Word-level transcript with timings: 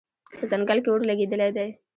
په 0.37 0.43
ځنګل 0.51 0.77
کې 0.83 0.89
اور 0.91 1.01
لګېدلی 1.09 1.49
دی 1.57 1.69